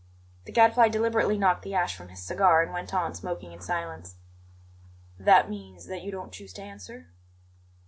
[0.45, 4.15] The Gadfly deliberately knocked the ash from his cigar and went on smoking in silence.
[5.19, 7.11] "That means that you don't choose to answer?"